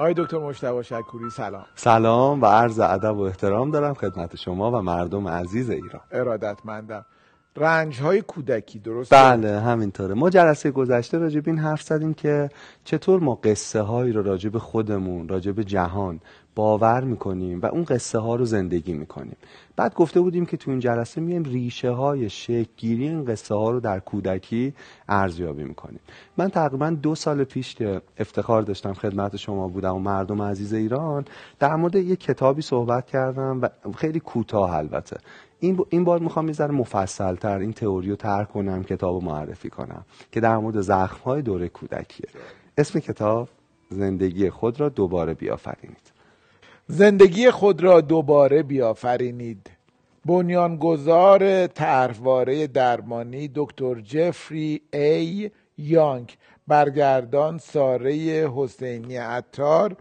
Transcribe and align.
آقای 0.00 0.14
دکتر 0.16 0.38
مشتبه 0.38 0.82
شکوری 0.82 1.30
سلام. 1.30 1.64
سلام 1.74 2.42
و 2.42 2.46
عرض 2.46 2.80
ادب 2.80 3.16
و 3.16 3.20
احترام 3.20 3.70
دارم 3.70 3.94
خدمت 3.94 4.36
شما 4.36 4.70
و 4.70 4.82
مردم 4.82 5.28
عزیز 5.28 5.70
ایران. 5.70 6.02
ارادتمندم. 6.10 7.04
رنج 7.56 8.00
های 8.00 8.22
کودکی 8.22 8.78
درست 8.78 9.14
بله 9.14 9.60
همینطوره. 9.60 10.14
ما 10.14 10.30
جلسه 10.30 10.70
گذشته 10.70 11.18
راجب 11.18 11.42
این 11.46 11.58
حرف 11.58 11.82
زدیم 11.82 12.14
که 12.14 12.50
چطور 12.84 13.20
ما 13.20 13.34
قصه 13.34 13.80
هایی 13.80 14.12
رو 14.12 14.22
راجب 14.22 14.58
خودمون 14.58 15.28
راجب 15.28 15.62
جهان 15.62 16.20
باور 16.54 17.04
می‌کنیم 17.04 17.60
و 17.60 17.66
اون 17.66 17.84
قصه 17.84 18.18
ها 18.18 18.36
رو 18.36 18.44
زندگی 18.44 18.92
می‌کنیم. 18.92 19.36
بعد 19.76 19.94
گفته 19.94 20.20
بودیم 20.20 20.46
که 20.46 20.56
تو 20.56 20.70
این 20.70 20.80
جلسه 20.80 21.20
میایم 21.20 21.44
ریشه 21.44 21.90
های 21.90 22.30
شکلگیری 22.30 23.08
این 23.08 23.24
قصه 23.24 23.54
ها 23.54 23.70
رو 23.70 23.80
در 23.80 24.00
کودکی 24.00 24.74
ارزیابی 25.08 25.64
می‌کنیم. 25.64 26.00
من 26.36 26.48
تقریبا 26.48 26.90
دو 26.90 27.14
سال 27.14 27.44
پیش 27.44 27.74
که 27.74 28.02
افتخار 28.18 28.62
داشتم 28.62 28.92
خدمت 28.92 29.36
شما 29.36 29.68
بودم 29.68 29.96
و 29.96 29.98
مردم 29.98 30.42
عزیز 30.42 30.72
ایران 30.72 31.24
در 31.58 31.76
مورد 31.76 31.96
یه 31.96 32.16
کتابی 32.16 32.62
صحبت 32.62 33.06
کردم 33.06 33.58
و 33.62 33.68
خیلی 33.96 34.20
کوتاه 34.20 34.74
البته. 34.74 35.16
این, 35.60 35.84
این 35.88 36.04
بار 36.04 36.18
می‌خوام 36.18 36.46
یه 36.46 36.52
ذره 36.52 36.70
مفصل 36.70 37.34
تر 37.34 37.58
این 37.58 37.72
تئوری 37.72 38.10
رو 38.10 38.16
ترک 38.16 38.48
کنم 38.48 38.84
کتاب 38.84 39.22
معرفی 39.22 39.70
کنم 39.70 40.04
که 40.32 40.40
در 40.40 40.56
مورد 40.56 40.80
زخم 40.80 41.22
های 41.24 41.42
دوره 41.42 41.68
کودکیه. 41.68 42.28
اسم 42.78 43.00
کتاب 43.00 43.48
زندگی 43.90 44.50
خود 44.50 44.80
را 44.80 44.88
دوباره 44.88 45.34
بیافرینید. 45.34 46.12
زندگی 46.86 47.50
خود 47.50 47.82
را 47.82 48.00
دوباره 48.00 48.62
بیافرینید. 48.62 49.70
بنیانگذار 50.26 51.66
طرحواره 51.66 52.66
درمانی 52.66 53.50
دکتر 53.54 54.00
جفری 54.00 54.80
ای 54.92 55.50
یانگ 55.78 56.36
برگردان 56.68 57.58
ساره 57.58 58.12
حسینی 58.56 59.16
عطار 59.16 59.96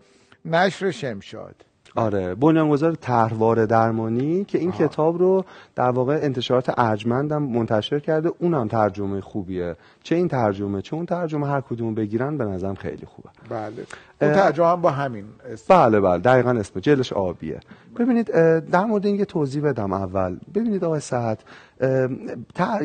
نشر 0.46 0.92
شمشاد. 0.92 1.69
آره. 1.96 2.36
بنیانگذار 2.36 2.96
طرحواره 2.96 3.66
درمانی 3.66 4.46
که 4.46 4.58
این 4.58 4.72
کتاب 4.72 5.18
رو 5.18 5.46
در 5.76 5.90
واقع 5.90 6.20
انتشارات 6.22 6.74
ارجمندم 6.78 7.44
منتشر 7.44 8.00
کرده 8.00 8.32
اونم 8.40 8.68
ترجمه 8.68 9.22
خوبیه. 9.22 9.76
چه 10.04 10.16
این 10.16 10.28
ترجمه 10.28 10.82
چه 10.82 10.96
اون 10.96 11.06
ترجمه 11.06 11.48
هر 11.48 11.62
کدوم 11.62 11.96
بگیرن 11.96 12.38
به 12.38 12.46
نظرم 12.46 12.76
خیلی 12.76 13.06
خوبه. 13.06 13.30
بله. 13.50 13.86
اون 14.22 14.34
ترجمه 14.34 14.68
هم 14.68 14.82
با 14.82 14.92
همین 14.92 15.26
اسم. 15.52 15.66
بله 15.70 16.00
بله. 16.00 16.18
دقیقا 16.18 16.52
اسم. 16.52 16.80
جلش 16.80 17.14
آبیه. 17.14 17.60
ببینید 18.00 18.32
در 18.60 18.86
مورد 18.86 19.06
این 19.06 19.16
یه 19.16 19.26
توضیح 19.26 19.64
بدم 19.64 19.94
اول. 19.94 20.38
ببینید 20.56 20.84
آقای 20.84 21.00
سعد 21.00 21.44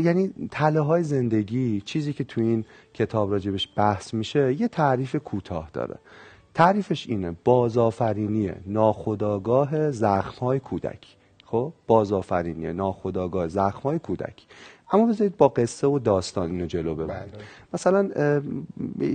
یعنی 0.01 0.33
تله 0.51 0.81
های 0.81 1.03
زندگی 1.03 1.81
چیزی 1.81 2.13
که 2.13 2.25
تو 2.25 2.41
این 2.41 2.65
کتاب 2.95 3.33
راجبش 3.33 3.69
بحث 3.77 4.15
میشه 4.15 4.61
یه 4.61 4.69
تعریف 4.69 5.17
کوتاه 5.17 5.71
داره. 5.73 5.95
تعریفش 6.55 7.09
اینه 7.09 7.37
بازآفرینی 7.45 8.53
ناخودآگاه 8.67 9.91
زخم‌های 9.91 10.61
کودک. 10.61 11.17
خب 11.45 11.73
بازآفرینی 11.87 12.73
ناخودآگاه 12.73 13.49
زخم‌های 13.49 13.99
کودک. 13.99 14.43
اما 14.93 15.07
بذارید 15.07 15.37
با 15.37 15.49
قصه 15.49 15.87
و 15.87 15.99
داستان 15.99 16.51
اینو 16.51 16.67
جلو 16.67 16.95
ببرید 16.95 17.33
بله. 17.33 17.43
مثلا 17.75 18.11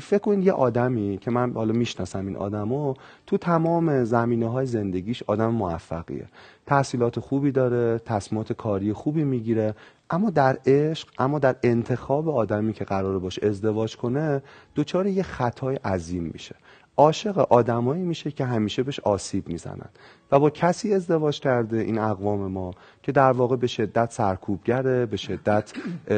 فکر 0.02 0.18
کنید 0.18 0.46
یه 0.46 0.52
آدمی 0.52 1.18
که 1.18 1.32
من 1.32 1.54
حالا 1.54 1.74
می‌شناسم 1.74 2.28
این 2.28 2.36
آدمو 2.36 2.94
تو 3.28 3.38
تمام 3.38 4.04
زمینه 4.04 4.48
های 4.48 4.66
زندگیش 4.66 5.24
آدم 5.28 5.48
موفقیه. 5.48 6.28
تحصیلات 6.66 7.20
خوبی 7.20 7.52
داره 7.52 8.00
تصمیمات 8.06 8.54
کاری 8.54 8.94
خوبی 8.94 9.24
می‌گیره 9.24 9.76
اما 10.10 10.30
در 10.30 10.58
عشق 10.66 11.08
اما 11.20 11.40
در 11.40 11.56
انتخاب 11.64 12.30
آدمی 12.30 12.74
که 12.74 12.86
قرار 12.86 13.20
باشه 13.20 13.48
ازدواج 13.48 13.98
کنه 13.98 14.42
دوچار 14.76 15.08
یه 15.08 15.24
خطای 15.24 15.76
عظیم 15.76 16.24
میشه. 16.34 16.56
عاشق 17.00 17.38
آدمایی 17.38 18.04
میشه 18.04 18.32
که 18.32 18.46
همیشه 18.46 18.84
بهش 18.84 19.00
آسیب 19.00 19.50
می‌زنن. 19.50 19.90
و 20.32 20.40
با 20.40 20.50
کسی 20.50 20.94
ازدواج 20.94 21.40
کرده 21.40 21.78
این 21.78 21.98
اقوام 21.98 22.52
ما 22.52 22.74
که 23.04 23.12
در 23.12 23.32
واقع 23.32 23.56
به 23.56 23.68
شدت 23.68 24.12
سرکوبگره 24.12 25.06
به 25.06 25.18
شدت 25.18 25.74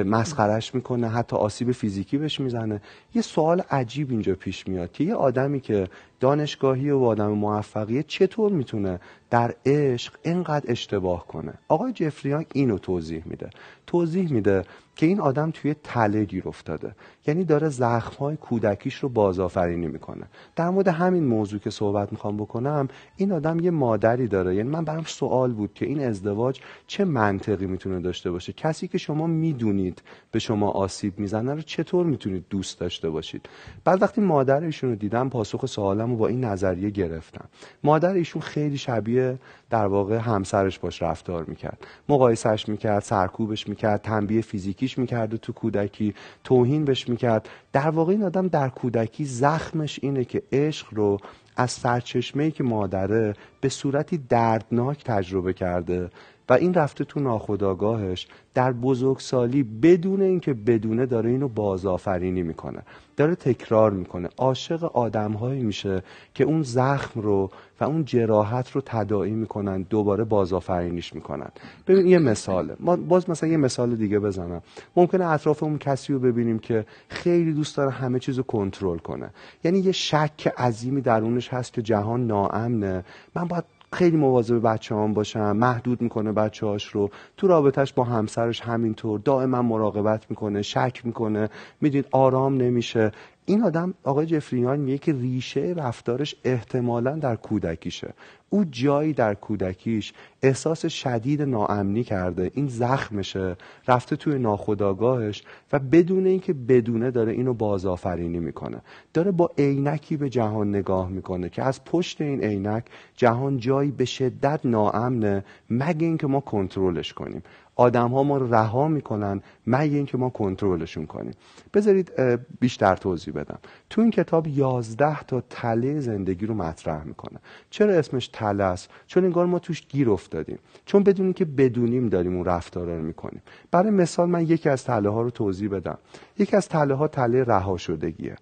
مسخرش 0.06 0.75
می‌کنه 0.75 1.08
حتی 1.09 1.36
آسیب 1.36 1.72
فیزیکی 1.72 2.18
بهش 2.18 2.40
می‌زنه. 2.40 2.81
یه 3.16 3.22
سوال 3.22 3.62
عجیب 3.72 4.12
اینجا 4.12 4.36
پیش 4.36 4.68
میاد 4.68 4.91
که 4.91 5.03
یه 5.03 5.16
آدمی 5.16 5.59
که 5.59 5.88
دانشگاهی 6.20 6.90
و 6.90 7.00
آدم 7.03 7.28
موفقیه 7.28 8.03
چطور 8.03 8.52
می‌تونه 8.52 9.00
در 9.30 9.56
عشق 9.66 10.14
اینقدر 10.24 10.72
اشتباه 10.72 11.28
کنه؟ 11.28 11.53
آقای 11.68 11.91
جفریان 11.94 12.46
اینو 12.53 12.78
توضیح 12.78 13.24
میده. 13.25 13.50
توضیح 13.88 14.34
میده 14.34 14.64
که 15.01 15.07
این 15.07 15.19
آدم 15.19 15.51
توی 15.51 15.75
تله 15.84 16.25
گیر 16.25 16.47
افتاده. 16.47 16.95
یعنی 17.28 17.44
داره 17.44 17.69
زخمهای 17.69 18.38
کودکیش 18.38 18.95
رو 18.95 19.09
بازآفرینی 19.09 19.88
می‌کنه. 19.88 20.25
در 20.56 20.69
مورد 20.69 20.88
همین 20.88 21.23
موضوع 21.23 21.59
که 21.59 21.69
صحبت 21.69 22.12
می‌خوام 22.12 22.38
بکنم 22.38 22.88
این 23.17 23.31
آدم 23.31 23.59
یه 23.59 23.72
مادری 23.72 24.28
داره. 24.28 24.56
یعنی 24.56 24.69
من 24.69 24.85
برام 24.85 25.03
سوال 25.03 25.53
بود 25.53 25.73
که 25.73 25.85
این 25.85 26.03
ازدواج 26.03 26.59
چه 26.88 27.06
منطقی 27.06 27.66
می‌تونه 27.66 28.00
داشته 28.00 28.31
باشه؟ 28.31 28.53
کسی 28.53 28.88
که 28.88 28.97
شما 28.97 29.28
می‌دونید 29.28 30.01
به 30.31 30.40
شما 30.40 30.69
آسیب 30.69 31.19
می‌زنه 31.19 31.53
رو 31.53 31.61
چطور 31.61 32.06
می‌تونید 32.06 32.45
دوست 32.50 32.79
داشته 32.79 33.09
باشید؟ 33.09 33.50
بعد 33.84 34.01
وقتی 34.01 34.22
مادر 34.22 34.63
ایشون 34.63 34.90
رو 34.90 34.95
دیدم 34.95 35.29
پاسخ 35.29 35.66
سوالم 35.66 36.11
رو 36.11 36.17
با 36.17 36.28
این 36.28 36.44
نظریه 36.44 36.90
گرفتم. 36.90 37.45
مادر 37.84 38.13
ایشون 38.13 38.41
خیلی 38.41 38.78
شبیه 38.78 39.38
در 39.72 39.86
واقع 39.86 40.18
همسرش 40.18 40.80
باش 40.80 41.02
رفتار 41.02 41.44
می‌کرد. 41.44 41.88
مقایسش 42.09 42.70
می‌کرد 42.70 43.04
سرکوبش 43.04 43.68
می‌کرد 43.68 44.02
تنبیه 44.02 44.42
فیزیکیش 44.42 44.98
می‌کرد 44.98 45.36
تو 45.36 45.54
کودکی 45.54 46.14
توهین 46.44 46.86
بهش 46.86 47.09
می‌کرد. 47.09 47.50
در 47.74 47.90
واقع 47.90 48.12
این 48.12 48.24
آدم 48.24 48.48
در 48.48 48.70
کودکی 48.70 49.26
زخمش 49.26 50.00
اینه 50.02 50.26
که 50.26 50.44
عشق 50.52 50.88
رو 50.92 51.18
از 51.56 51.72
سرچشمه 51.72 52.52
که 52.52 52.64
مادره 52.64 53.34
به 53.62 53.70
صورتی 53.70 54.18
دردناک 54.18 55.04
تجربه 55.04 55.54
کرده. 55.54 56.09
و 56.51 56.53
این 56.53 56.73
رفته 56.73 57.03
تو 57.03 57.19
ناخداگاهش 57.19 58.28
در 58.53 58.72
بزرگسالی 58.72 59.63
بدون 59.63 60.22
اینکه 60.22 60.53
بدونه 60.53 61.06
داره 61.06 61.29
اینو 61.29 61.47
بازآفرینی 61.47 62.44
می‌کنه 62.44 62.81
داره 63.17 63.35
تکرار 63.35 63.91
می‌کنه. 63.91 64.29
عاشق 64.38 64.84
آدمهایی 64.84 65.63
میشه 65.63 66.03
که 66.34 66.44
اون 66.44 66.63
زخم 66.63 67.22
رو 67.22 67.51
و 67.79 67.84
اون 67.84 68.06
جراحت 68.06 68.72
رو 68.72 68.81
تداعی 68.85 69.31
می‌کنن 69.31 69.81
دوباره 69.81 70.23
بازآفرینیش 70.23 71.13
می‌کنن. 71.13 71.50
ببین 71.88 72.07
یه 72.07 72.19
مثاله. 72.19 72.75
ما 72.79 72.95
باز 72.95 73.29
مثلا 73.29 73.50
یه 73.50 73.57
مثال 73.57 73.95
دیگه 73.95 74.19
بزنم. 74.19 74.61
ممکنه 74.95 75.25
اطرافمون 75.25 75.78
کسی 75.78 76.13
رو 76.13 76.19
ببینیم 76.19 76.59
که 76.59 76.85
خیلی 77.09 77.53
دوست 77.53 77.78
داره 77.78 77.91
همه 77.91 78.19
چیز 78.19 78.38
رو 78.38 78.44
کنترل 78.44 78.97
کنه. 78.97 79.29
یعنی 79.63 79.79
یه 79.79 79.91
شک 79.91 80.47
عظیمی 80.57 81.01
درونش 81.01 81.53
هست 81.53 81.73
که 81.73 81.81
جهان 81.81 82.28
ناامنه. 82.28 83.06
من 83.35 83.44
باید 83.44 83.63
خیلی 83.94 84.18
مواظب 84.18 84.68
بچه 84.68 84.96
هم 84.96 85.13
باشم 85.13 85.57
محدود 85.57 86.02
می‌کنه 86.02 86.31
بچه 86.31 86.66
هاش 86.66 86.85
رو. 86.88 87.09
تو 87.38 87.47
رابطهش 87.47 87.94
با 87.94 88.03
همسرش 88.03 88.62
همینطور. 88.62 89.19
دائما 89.19 89.62
مراقبت 89.62 90.25
می‌کنه 90.29 90.62
شک 90.62 91.02
می‌کنه. 91.03 91.50
می‌دید 91.81 92.07
آرام 92.12 92.57
نمیشه. 92.57 93.12
این 93.51 93.63
آدم 93.63 93.94
آقای 94.03 94.25
جفریان 94.25 94.79
میگه 94.79 94.97
که 94.97 95.13
ریشه 95.13 95.73
رفتارش 95.78 96.35
احتمالا 96.44 97.16
در 97.16 97.35
کودکیشه. 97.35 98.13
او 98.50 98.66
جایی 98.66 99.13
در 99.13 99.34
کودکیش 99.34 100.13
احساس 100.41 100.85
شدید 100.85 101.41
ناامنی 101.41 102.03
کرده. 102.03 102.51
این 102.53 102.67
زخمشه 102.67 103.56
رفته 103.88 104.16
توی 104.16 104.40
ناخداگاهش 104.40 105.44
و 105.73 105.79
بدون 105.79 106.25
اینکه 106.25 106.53
بدونه 106.53 107.11
داره 107.11 107.31
اینو 107.31 107.53
بازآفرینی 107.53 108.40
می‌کنه. 108.40 108.81
داره 109.13 109.31
با 109.31 109.51
عینکی 109.57 110.17
به 110.17 110.29
جهان 110.29 110.69
نگاه 110.69 111.09
می‌کنه 111.09 111.50
که 111.50 111.63
از 111.63 111.84
پشت 111.84 112.22
این 112.22 112.44
عینک 112.44 112.85
جهان 113.16 113.57
جایی 113.57 113.91
به 113.91 114.06
شدت 114.06 114.59
ناامنه 114.63 115.44
مگه 115.69 116.07
اینکه 116.07 116.28
ما 116.28 116.40
کنترلش 116.40 117.13
کنیم. 117.13 117.44
آدم 117.76 118.08
ها 118.08 118.24
ما 118.24 118.38
رو 118.38 118.54
رها 118.54 118.88
می‌کنن 118.88 119.42
مگه 119.68 119.96
اینکه 119.96 120.18
ما 120.18 120.30
کنترلشون 120.30 121.06
کنیم. 121.06 121.34
بذارید 121.74 122.12
بیشتر 122.59 122.96
توضیح 122.96 123.34
بدم. 123.34 123.59
تو 123.90 124.02
این 124.02 124.12
کتاب 124.12 124.48
یازده 124.48 125.24
تا 125.24 125.44
تله 125.50 126.00
زندگی 126.00 126.46
رو 126.46 126.54
مطرح 126.54 127.04
می‌کنه. 127.04 127.40
چرا 127.70 127.94
اسمش 127.94 128.28
تله 128.28 128.64
است؟ 128.64 128.90
چون 129.08 129.26
انگار 129.26 129.46
ما 129.46 129.59
توش 129.59 129.88
گیر 129.88 130.09
افتادیم. 130.09 130.59
چون 130.85 131.03
بدونیم 131.03 131.34
که 131.34 131.46
بدونیم 131.46 132.09
داریم 132.09 132.35
اون 132.35 132.46
رفتارا 132.46 132.97
رو 132.97 133.03
می‌کنیم. 133.03 133.41
برای 133.72 133.90
مثال 133.90 134.29
من 134.29 134.41
یکی 134.41 134.70
از 134.70 134.84
تله 134.84 135.09
ها 135.09 135.22
رو 135.22 135.29
توضیح 135.29 135.70
بدم. 135.70 135.97
یکی 136.40 136.56
از 136.56 136.70
تله 136.70 136.94
ها 136.94 137.08
تله 137.08 137.44
رها 137.44 137.78
شدگیه 137.78 138.35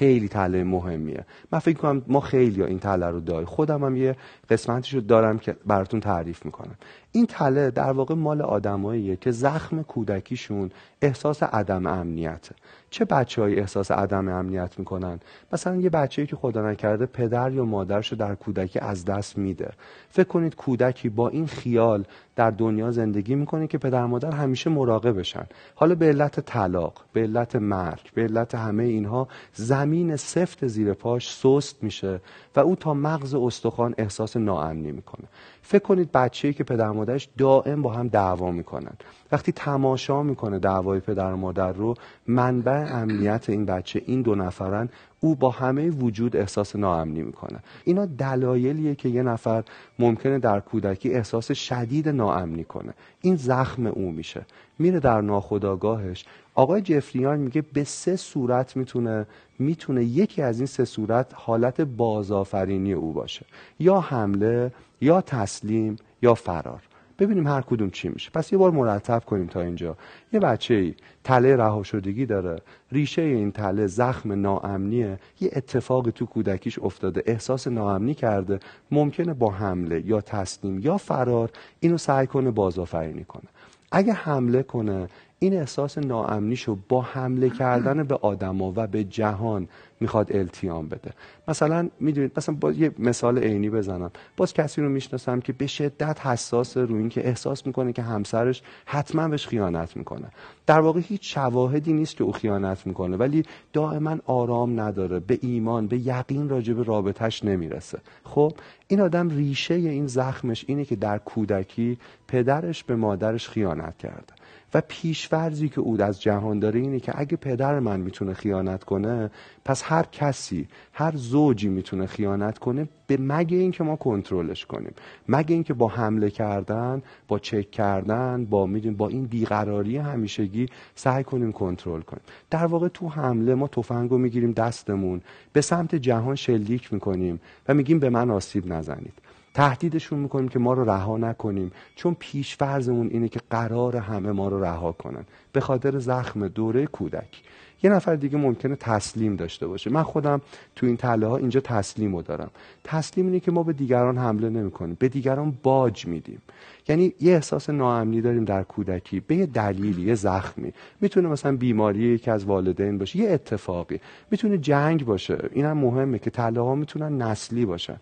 خیلی 0.00 0.28
تله 0.28 0.64
مهمیه. 0.64 1.24
من 1.52 1.58
فکر 1.58 1.78
کنم 1.78 2.02
ما 2.08 2.20
خیلی 2.20 2.62
این 2.62 2.78
تله 2.78 3.06
رو 3.06 3.20
داریم 3.20 3.46
خودم 3.46 3.84
هم 3.84 3.96
یه 3.96 4.16
قسمتش 4.50 4.94
رو 4.94 5.00
دارم 5.00 5.38
که 5.38 5.56
براتون 5.66 6.00
تعریف 6.00 6.44
می‌کنم. 6.44 6.74
این 7.12 7.26
تله 7.26 7.70
در 7.70 7.92
واقع 7.92 8.14
مال 8.14 8.42
آدماییه 8.42 9.16
که 9.16 9.30
زخم 9.30 9.82
کودکیشون 9.82 10.70
احساس 11.02 11.42
عدم 11.42 11.86
امنیته. 11.86 12.54
چه 12.90 13.04
بچههایی 13.04 13.56
احساس 13.56 13.90
عدم 13.90 14.28
امنیت 14.28 14.78
می‌کنن؟ 14.78 15.20
مثلا 15.52 15.76
یه 15.76 15.90
بچه‌ای 15.90 16.28
که 16.28 16.36
خدا 16.36 16.70
نکرده 16.70 17.06
پدر 17.06 17.52
یا 17.52 17.64
مادرش 17.64 18.12
در 18.12 18.34
کودکی 18.34 18.78
از 18.78 19.04
دست 19.04 19.38
میده. 19.38 19.70
فکر 20.08 20.28
کنید 20.28 20.56
کودکی 20.56 21.08
با 21.08 21.28
این 21.28 21.46
خیال 21.46 22.04
در 22.36 22.50
دنیا 22.50 22.90
زندگی 22.90 23.34
می‌کنه 23.34 23.66
که 23.66 23.78
پدر 23.78 24.06
مادر 24.06 24.30
همیشه 24.30 24.70
مراقبشن 24.70 25.46
حالا 25.74 25.94
به 25.94 26.06
علت 26.06 26.40
طلاق 26.40 27.04
به 27.12 27.20
علت 27.20 27.56
مرگ 27.56 28.10
به 28.14 28.22
علت 28.22 28.54
همه 28.54 28.82
اینها 28.82 29.28
زمین 29.54 30.16
سفت 30.16 30.66
زیر 30.66 30.92
پاش 30.92 31.34
سست 31.34 31.82
میشه 31.82 32.20
و 32.56 32.60
او 32.60 32.76
تا 32.76 32.94
مغز 32.94 33.34
استخوان 33.34 33.94
احساس 33.98 34.36
ناامنی 34.36 34.92
می‌کنه. 34.92 35.28
فکر 35.62 35.82
کنید 35.82 36.12
بچه‌ای 36.12 36.54
که 36.54 36.64
پدر 36.64 36.90
مادرش 36.90 37.28
دائم 37.38 37.82
با 37.82 37.92
هم 37.92 38.08
دعوا 38.08 38.50
می‌کنن. 38.50 38.92
وقتی 39.32 39.52
تماشا 39.52 40.22
می‌کنه 40.22 40.58
دعوای 40.58 41.00
پدر 41.00 41.32
و 41.32 41.36
مادر 41.36 41.72
رو 41.72 41.94
منبع 42.26 42.86
امنیت 42.92 43.50
این 43.50 43.64
بچه 43.64 44.02
این 44.06 44.22
دو 44.22 44.34
نفرن 44.34 44.88
او 45.20 45.34
با 45.34 45.50
همه 45.50 45.90
وجود 45.90 46.36
احساس 46.36 46.76
ناامنی 46.76 47.22
می‌کنه. 47.22 47.58
اینا 47.84 48.06
دلایلیه 48.06 48.94
که 48.94 49.08
یه 49.08 49.22
نفر 49.22 49.64
ممکنه 49.98 50.38
در 50.38 50.60
کودکی 50.60 51.10
احساس 51.10 51.52
شدید 51.52 52.08
ناامنی 52.08 52.64
کنه. 52.64 52.94
این 53.20 53.36
زخم 53.36 53.86
او 53.86 54.12
میشه. 54.12 54.46
میره 54.78 55.00
در 55.00 55.20
ناخودآگاهش. 55.20 56.24
آقای 56.54 56.80
جفریان 56.80 57.38
میگه 57.38 57.62
به 57.62 57.84
سه 57.84 58.16
صورت 58.16 58.76
می‌تونه 58.76 59.26
می‌تونه 59.58 60.04
یکی 60.04 60.42
از 60.42 60.58
این 60.58 60.66
سه 60.66 60.84
صورت 60.84 61.26
حالت 61.34 61.80
بازآفرینی 61.80 62.92
او 62.92 63.12
باشه. 63.12 63.46
یا 63.78 64.00
حمله 64.00 64.72
یا 65.00 65.20
تسلیم 65.20 65.96
یا 66.22 66.34
فرار. 66.34 66.82
ببینیم 67.20 67.46
هر 67.46 67.60
کدوم 67.60 67.90
چی 67.90 68.08
میشه. 68.08 68.30
پس 68.30 68.52
یه 68.52 68.58
بار 68.58 68.70
مرتب 68.70 69.22
کنیم 69.26 69.46
تا 69.46 69.60
اینجا. 69.60 69.96
یه 70.32 70.40
بچه 70.40 70.74
ای 70.74 70.94
تله 71.24 71.56
رها 71.56 71.82
شدگی 71.82 72.26
داره. 72.26 72.56
ریشه 72.92 73.22
این 73.22 73.52
تله 73.52 73.86
زخم 73.86 74.32
ناامنیه. 74.32 75.18
یه 75.40 75.50
اتفاقی 75.56 76.10
تو 76.10 76.26
کودکیش 76.26 76.78
افتاده. 76.78 77.22
احساس 77.26 77.68
ناامنی 77.68 78.14
کرده. 78.14 78.60
ممکنه 78.90 79.34
با 79.34 79.50
حمله 79.50 80.06
یا 80.06 80.20
تسلیم 80.20 80.78
یا 80.78 80.96
فرار 80.96 81.50
اینو 81.80 81.98
سعی 81.98 82.26
کنه 82.26 82.50
بازآفرینی 82.50 83.24
کنه. 83.24 83.48
اگه 83.92 84.12
حمله 84.12 84.62
کنه 84.62 85.08
این 85.42 85.54
احساس 85.54 85.98
ناامنیشو 85.98 86.78
با 86.88 87.02
حمله 87.02 87.50
کردن 87.50 88.02
به 88.02 88.14
آدما 88.14 88.72
و 88.76 88.86
به 88.86 89.04
جهان 89.04 89.68
می‌خواد 90.00 90.36
التیام 90.36 90.88
بده. 90.88 91.12
مثلا 91.48 91.88
می‌دونید 92.00 92.32
مثلا 92.36 92.54
با 92.60 92.72
یه 92.72 92.90
مثال 92.98 93.38
عینی 93.38 93.70
بزنم. 93.70 94.10
باز 94.36 94.54
کسی 94.54 94.80
رو 94.82 94.88
می‌شناسم 94.88 95.40
که 95.40 95.52
به 95.52 95.66
شدت 95.66 96.26
حساس 96.26 96.76
رو 96.76 96.96
این 96.96 97.08
که 97.08 97.28
احساس 97.28 97.66
می‌کنه 97.66 97.92
که 97.92 98.02
همسرش 98.02 98.62
حتما 98.86 99.28
بهش 99.28 99.46
خیانت 99.46 99.96
می‌کنه. 99.96 100.30
در 100.66 100.80
واقع 100.80 101.00
هیچ 101.00 101.34
شواهدی 101.34 101.92
نیست 101.92 102.16
که 102.16 102.24
او 102.24 102.32
خیانت 102.32 102.86
می‌کنه 102.86 103.16
ولی 103.16 103.42
دائما 103.72 104.16
آرام 104.26 104.80
نداره 104.80 105.20
به 105.20 105.38
ایمان 105.42 105.86
به 105.86 105.98
یقین 105.98 106.48
راجع 106.48 106.74
به 106.74 106.82
رابطش 106.82 107.44
نمی‌رسه. 107.44 107.98
خب 108.24 108.52
این 108.88 109.00
آدم 109.00 109.28
ریشه 109.28 109.74
این 109.74 110.06
زخمش 110.06 110.64
اینه 110.68 110.84
که 110.84 110.96
در 110.96 111.18
کودکی 111.18 111.98
پدرش 112.28 112.84
به 112.84 112.96
مادرش 112.96 113.48
خیانت 113.48 113.98
کرده 113.98 114.32
و 114.74 114.82
پیشورزی 115.30 115.68
که 115.68 115.80
او 115.80 116.02
از 116.02 116.22
جهان 116.22 116.58
داره 116.58 116.80
اینه 116.80 117.00
که 117.00 117.12
اگه 117.14 117.36
پدر 117.36 117.80
من 117.80 118.00
می‌تونه 118.00 118.34
خیانت 118.34 118.84
کنه 118.84 119.30
پس 119.64 119.82
هر 119.84 120.02
کسی 120.02 120.68
هر 120.92 121.12
زوجی 121.16 121.68
می‌تونه 121.68 122.06
خیانت 122.06 122.58
کنه 122.58 122.88
به 123.06 123.16
مگه 123.20 123.56
اینکه 123.56 123.84
ما 123.84 123.96
کنترلش 123.96 124.66
کنیم؟ 124.66 124.92
مگه 125.28 125.54
اینکه 125.54 125.74
با 125.74 125.88
حمله 125.88 126.30
کردن 126.30 127.02
با 127.28 127.38
چک 127.38 127.70
کردن 127.70 128.44
با 128.44 128.66
میدون 128.66 128.94
با 128.94 129.08
این 129.08 129.24
بیقراری 129.24 129.96
همیشگی 129.96 130.66
سعی 130.94 131.24
کنیم 131.24 131.52
کنترل 131.52 132.00
کنیم. 132.00 132.22
در 132.50 132.66
واقع 132.66 132.88
تو 132.88 133.08
حمله 133.08 133.54
ما 133.54 133.68
تفنگو 133.68 134.18
می‌گیریم 134.18 134.52
دستمون 134.52 135.20
به 135.52 135.60
سمت 135.60 135.94
جهان 135.94 136.34
شلیک 136.34 136.92
می‌کنیم 136.92 137.40
و 137.68 137.74
میگیم 137.74 137.98
به 137.98 138.10
من 138.10 138.30
آسیب 138.30 138.72
نزنید. 138.72 139.14
تهدیدشون 139.54 140.18
می‌کنیم 140.18 140.48
که 140.48 140.58
ما 140.58 140.72
رو 140.72 140.90
رها 140.90 141.16
نکنیم. 141.16 141.72
چون 141.96 142.16
پیش 142.18 142.56
فرضمون 142.56 143.08
اینه 143.08 143.28
که 143.28 143.40
قرار 143.50 143.96
همه 143.96 144.32
ما 144.32 144.48
رو 144.48 144.64
رها 144.64 144.92
کنن. 144.92 145.24
به 145.52 145.60
خاطر 145.60 145.98
زخم 145.98 146.48
دوره 146.48 146.86
کودک. 146.86 147.42
یه 147.82 147.90
نفر 147.90 148.14
دیگه 148.14 148.38
ممکنه 148.38 148.76
تسلیم 148.76 149.36
داشته 149.36 149.66
باشه. 149.66 149.90
من 149.90 150.02
خودم 150.02 150.40
تو 150.76 150.86
این 150.86 150.96
تله 150.96 151.26
ها 151.26 151.36
اینجا 151.36 151.60
تسلیم 151.60 152.16
رو 152.16 152.22
دارم. 152.22 152.50
تسلیم 152.84 153.26
اینه 153.26 153.40
که 153.40 153.50
ما 153.50 153.62
به 153.62 153.72
دیگران 153.72 154.18
حمله 154.18 154.48
نمی 154.48 154.70
کنیم 154.70 154.96
به 154.98 155.08
دیگران 155.08 155.58
باج 155.62 156.06
میدیم. 156.06 156.42
یعنی 156.88 157.12
یه 157.20 157.32
احساس 157.32 157.70
ناامنی 157.70 158.20
داریم 158.20 158.44
در 158.44 158.62
کودکی. 158.62 159.20
به 159.20 159.36
یه 159.36 159.46
دلیلی 159.46 160.02
یه 160.02 160.14
زخمی. 160.14 160.72
می‌تونه 161.00 161.28
مثلا 161.28 161.56
بیماری 161.56 161.98
یکی 161.98 162.30
از 162.30 162.44
والدین 162.44 162.98
باشه. 162.98 163.18
یه 163.18 163.30
اتفاقی. 163.30 164.00
می‌تونه 164.30 164.58
جنگ 164.58 165.04
باشه. 165.04 165.38
اینم 165.52 165.78
مهمه 165.78 166.18
که 166.18 166.30
تله 166.30 166.60
ها 166.60 166.74
می‌تونن 166.74 167.22
نسلی 167.22 167.66
باشن. 167.66 167.96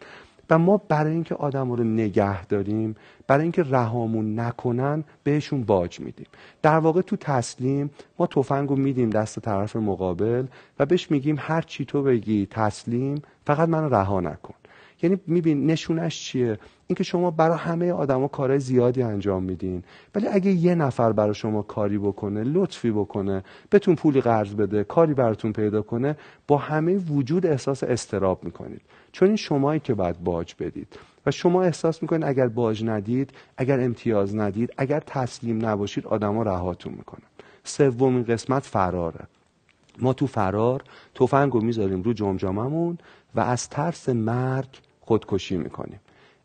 و 0.50 0.58
ما 0.58 0.76
برای 0.76 1.12
اینکه 1.12 1.34
آدم 1.34 1.72
رو 1.72 1.84
نگه 1.84 2.46
داریم 2.46 2.96
برای 3.26 3.42
اینکه 3.42 3.62
رهامون 3.62 4.40
نکنن 4.40 5.04
بهشون 5.24 5.64
باج 5.64 6.00
میدیم. 6.00 6.26
در 6.62 6.78
واقع 6.78 7.00
تو 7.00 7.16
تسلیم 7.16 7.90
ما 8.18 8.26
تفنگ 8.26 8.68
رو 8.68 8.76
میدیم 8.76 9.10
دست 9.10 9.40
طرف 9.40 9.76
مقابل 9.76 10.46
و 10.78 10.86
بهش 10.86 11.10
میگیم 11.10 11.36
هر 11.38 11.62
چی 11.62 11.84
تو 11.84 12.02
بگی 12.02 12.46
تسلیم 12.50 13.22
فقط 13.46 13.68
منو 13.68 13.88
رها 13.88 14.20
نکن. 14.20 14.54
یعنی 15.02 15.18
میبین 15.26 15.66
نشونش 15.66 16.20
چیه؟ 16.20 16.58
اینکه 16.86 17.04
شما 17.04 17.30
برای 17.30 17.58
همه 17.58 17.92
آدما 17.92 18.28
کارهای 18.28 18.60
زیادی 18.60 19.02
انجام 19.02 19.42
میدین. 19.42 19.82
ولی 20.14 20.26
اگه 20.26 20.50
یه 20.50 20.74
نفر 20.74 21.12
برای 21.12 21.34
شما 21.34 21.62
کاری 21.62 21.98
بکنه 21.98 22.44
لطفی 22.44 22.90
بکنه 22.90 23.44
بهتون 23.70 23.94
پولی 23.94 24.20
قرض 24.20 24.54
بده 24.54 24.84
کاری 24.84 25.14
براتون 25.14 25.52
پیدا 25.52 25.82
کنه 25.82 26.16
با 26.46 26.56
همه 26.56 26.96
وجود 26.96 27.46
احساس 27.46 27.82
استراب 27.82 28.44
می‌کنید. 28.44 28.80
چون 29.18 29.28
این 29.28 29.36
شمایی 29.36 29.80
که 29.80 29.94
باید 29.94 30.24
باج 30.24 30.54
بدید. 30.60 30.98
و 31.26 31.30
شما 31.30 31.62
احساس 31.62 32.02
می‌کنید 32.02 32.24
اگر 32.24 32.48
باج 32.48 32.84
ندید 32.84 33.30
اگر 33.56 33.80
امتیاز 33.80 34.36
ندید 34.36 34.74
اگر 34.76 35.00
تسلیم 35.00 35.66
نباشید 35.66 36.06
آدما 36.06 36.42
رهاتون 36.42 36.92
می‌کنن 36.92 37.22
سومین 37.64 38.24
قسمت 38.24 38.62
فراره. 38.62 39.20
ما 39.98 40.12
تو 40.12 40.26
فرار 40.26 40.82
تفنگ 41.14 41.52
رو 41.52 41.60
می‌ذاریم 41.60 42.02
رو 42.02 42.12
جمجاممون 42.12 42.98
و 43.34 43.40
از 43.40 43.68
ترس 43.68 44.08
مرگ 44.08 44.68
خودکشی 45.00 45.56
می‌کنیم. 45.56 46.00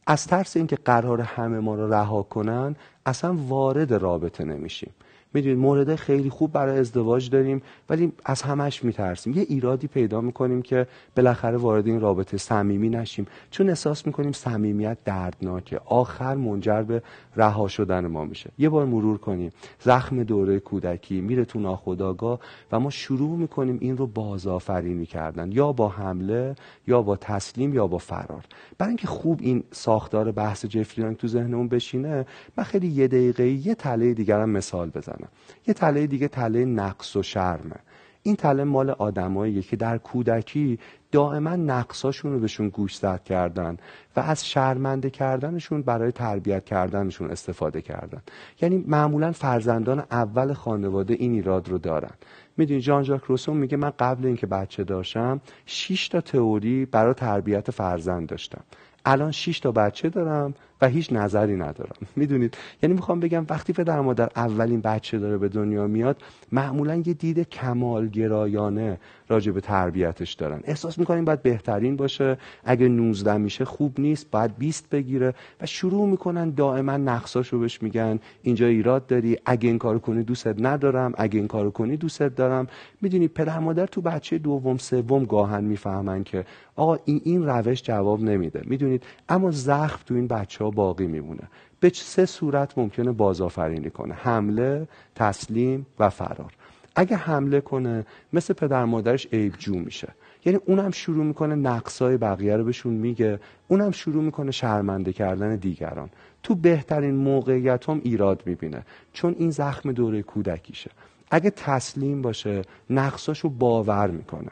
از 0.07 0.27
ترس 0.27 0.57
اینکه 0.57 0.75
قرار 0.75 1.21
همه 1.21 1.59
ما 1.59 1.75
رو 1.75 1.93
رها 1.93 2.23
کنن 2.23 2.75
اصلا 3.05 3.33
وارد 3.33 3.93
رابطه 3.93 4.43
نمیشیم. 4.43 4.91
می‌دونید 5.33 5.57
مورد 5.57 5.95
خیلی 5.95 6.29
خوب 6.29 6.51
برای 6.51 6.79
ازدواج 6.79 7.29
داریم 7.29 7.61
ولی 7.89 8.11
از 8.25 8.41
همش 8.41 8.83
میترسیم. 8.83 9.33
یه 9.33 9.45
ایرادی 9.49 9.87
پیدا 9.87 10.21
می‌کنیم 10.21 10.61
که 10.61 10.87
بالاخره 11.15 11.57
وارد 11.57 11.87
این 11.87 11.99
رابطه 11.99 12.37
صمیمی 12.37 12.89
نشیم. 12.89 13.27
چون 13.51 13.69
احساس 13.69 14.07
می‌کنیم 14.07 14.31
صمیمیت 14.31 14.97
دردناکه. 15.05 15.79
آخر 15.85 16.35
منجر 16.35 16.81
به 16.81 17.01
رها 17.35 17.67
شدن 17.67 18.07
ما 18.07 18.25
میشه. 18.25 18.49
یه 18.57 18.69
بار 18.69 18.85
مرور 18.85 19.17
کنیم. 19.17 19.51
زخم 19.79 20.23
دوره 20.23 20.59
کودکی 20.59 21.21
میره 21.21 21.45
تو 21.45 21.59
ناخودآگاه 21.59 22.39
و 22.71 22.79
ما 22.79 22.89
شروع 22.89 23.37
می‌کنیم 23.37 23.77
این 23.81 23.97
رو 23.97 24.07
بازآفرینی 24.07 25.05
کردن. 25.05 25.51
یا 25.51 25.71
با 25.71 25.89
حمله 25.89 26.55
یا 26.87 27.01
با 27.01 27.15
تسلیم 27.15 27.73
یا 27.73 27.87
با 27.87 27.97
فرار. 27.97 28.43
برای 28.77 28.89
اینکه 28.89 29.07
خوب 29.07 29.39
این 29.41 29.63
ساختار 29.71 30.31
بحث 30.31 30.65
جفریان 30.65 31.15
تو 31.15 31.27
ذهنمون 31.27 31.67
بشینه 31.67 32.25
من 32.57 32.63
خیلی 32.63 32.87
یه 32.87 33.07
دقیقه 33.07 33.47
یه 33.47 33.75
تله 33.75 34.13
دیگرم 34.13 34.49
مثال 34.49 34.89
بزنم. 34.89 35.22
یه 35.67 35.73
تله 35.73 36.07
دیگه 36.07 36.27
تله 36.27 36.65
نقص 36.65 37.15
و 37.15 37.23
شرمه. 37.23 37.75
این 38.23 38.35
تله 38.35 38.63
مال 38.63 38.89
آدماییه 38.89 39.61
که 39.61 39.75
در 39.75 39.97
کودکی 39.97 40.79
دائما 41.11 41.55
نقصاشون 41.55 42.33
رو 42.33 42.39
بهشون 42.39 42.69
گوشزد 42.69 43.23
کردن 43.23 43.77
و 44.15 44.19
از 44.19 44.47
شرمنده 44.47 45.09
کردنشون 45.09 45.81
برای 45.81 46.11
تربیت 46.11 46.65
کردنشون 46.65 47.31
استفاده 47.31 47.81
کردن. 47.81 48.21
یعنی 48.61 48.83
معمولا 48.87 49.31
فرزندان 49.31 49.99
اول 49.99 50.53
خانواده 50.53 51.13
این 51.13 51.33
ایراد 51.33 51.69
رو 51.69 51.77
دارن. 51.77 52.13
می‌دونی 52.57 52.81
جان 52.81 53.03
ژاک 53.03 53.23
روسو 53.23 53.53
میگه 53.53 53.77
من 53.77 53.91
قبل 53.99 54.25
اینکه 54.25 54.47
بچه 54.47 54.83
داشتم 54.83 55.41
6 55.65 56.07
تا 56.07 56.21
تئوری 56.21 56.85
برای 56.85 57.13
تربیت 57.13 57.71
فرزند 57.71 58.27
داشتم. 58.27 58.63
الان 59.05 59.31
6 59.31 59.59
تا 59.59 59.71
بچه 59.71 60.09
دارم 60.09 60.53
و 60.83 60.87
هیچ 60.87 61.13
نظری 61.13 61.55
ندارم. 61.55 61.95
می‌دونید؟ 62.15 62.57
یعنی 62.83 62.95
می‌خوام 62.95 63.19
بگم 63.19 63.45
وقتی 63.49 63.73
پدر 63.73 63.99
مادر 64.01 64.29
اولین 64.35 64.81
بچه 64.81 65.19
داره 65.19 65.37
به 65.37 65.49
دنیا 65.49 65.87
میاد 65.87 66.21
معمولا 66.51 66.95
یه 66.95 67.13
دید 67.13 67.49
کمالگرایانه 67.49 68.99
راجع 69.29 69.51
به 69.51 69.61
تربیتش 69.61 70.33
دارن. 70.33 70.61
احساس 70.63 70.97
می‌کنیم 70.99 71.25
باید 71.25 71.41
بهترین 71.43 71.95
باشه. 71.95 72.37
اگه 72.63 72.87
19 72.87 73.37
میشه 73.37 73.65
خوب 73.65 73.99
نیست 73.99 74.31
باید 74.31 74.57
20 74.57 74.89
بگیره. 74.89 75.33
و 75.61 75.65
شروع 75.65 76.09
می‌کنن 76.09 76.49
دائما 76.49 76.97
نقصاشو 76.97 77.59
بهش 77.59 77.81
میگن. 77.81 78.19
اینجا 78.41 78.67
ایراد 78.67 79.07
داری. 79.07 79.37
اگه 79.45 79.69
این 79.69 79.77
کارو 79.77 79.99
کنی 79.99 80.23
دوستت 80.23 80.55
ندارم. 80.59 81.13
اگه 81.17 81.39
این 81.39 81.47
کارو 81.47 81.71
کنی 81.71 81.97
دوستت 81.97 82.35
دارم. 82.35 82.67
می‌دونی 83.01 83.27
پدر 83.27 83.59
مادر 83.59 83.85
تو 83.85 84.01
بچه 84.01 84.37
دوم 84.37 84.77
سوم 84.77 85.23
گاهن 85.23 85.63
می‌فهمن 85.63 86.23
که 86.23 86.45
آقا 86.75 86.97
این 87.05 87.21
این 87.23 87.45
روش 87.45 87.83
جواب 87.83 88.21
نمیده. 88.21 88.61
می‌دونید؟ 88.65 89.03
اما 89.29 89.51
زخم 89.51 89.99
تو 90.05 90.13
این 90.13 90.27
بچه 90.27 90.63
ها 90.63 90.71
باقی 90.75 91.07
میمونه. 91.07 91.43
به 91.79 91.91
سه 91.95 92.25
صورت 92.25 92.77
ممکنه 92.77 93.11
بازآفرینی 93.11 93.89
کنه. 93.89 94.13
حمله 94.13 94.87
تسلیم 95.15 95.85
و 95.99 96.09
فرار. 96.09 96.53
اگه 96.95 97.15
حمله 97.15 97.61
کنه 97.61 98.05
مثل 98.33 98.53
پدر 98.53 98.85
مادرش 98.85 99.27
عیب 99.33 99.53
جو 99.59 99.75
میشه. 99.75 100.07
یعنی 100.45 100.59
اونم 100.65 100.91
شروع 100.91 101.25
می‌کنه 101.25 101.55
نقصای 101.55 102.17
بقیه 102.17 102.57
رو 102.57 102.63
بهشون 102.63 102.93
میگه. 102.93 103.39
اونم 103.67 103.91
شروع 103.91 104.23
می‌کنه 104.23 104.51
شرمنده 104.51 105.13
کردن 105.13 105.55
دیگران. 105.55 106.09
تو 106.43 106.55
بهترین 106.55 107.15
موقعیت 107.15 107.89
هم 107.89 108.01
ایراد 108.03 108.43
می‌بینه. 108.45 108.85
چون 109.13 109.35
این 109.39 109.49
زخم 109.49 109.91
دوره 109.91 110.21
کودکیشه. 110.21 110.91
اگه 111.31 111.49
تسلیم 111.49 112.21
باشه 112.21 112.61
نقصاشو 112.89 113.49
باور 113.49 114.07
می‌کنه. 114.11 114.51